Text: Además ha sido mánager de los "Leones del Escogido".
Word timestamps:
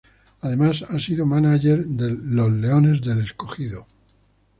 Además 0.41 0.81
ha 0.81 0.97
sido 0.97 1.27
mánager 1.27 1.85
de 1.85 2.09
los 2.09 2.51
"Leones 2.51 3.03
del 3.03 3.21
Escogido". 3.23 3.85